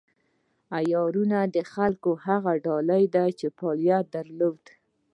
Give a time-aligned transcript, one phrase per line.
[0.77, 4.61] عیاران د خلکو هغه ډله ده چې فعالیت درلود.